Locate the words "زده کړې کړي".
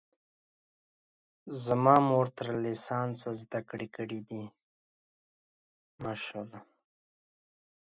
3.41-4.19